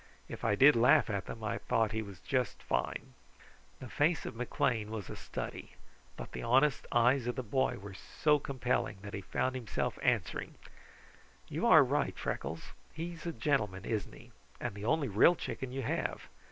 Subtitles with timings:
[0.27, 3.13] If I did laugh at them I thought he was just fine!"
[3.79, 5.73] The face of McLean was a study;
[6.17, 10.55] but the honest eyes of the boy were so compelling that he found himself answering:
[11.49, 12.71] "You are right, Freckles.
[12.91, 14.31] He's a gentleman, isn't he?
[14.59, 16.29] And the only real chicken you have.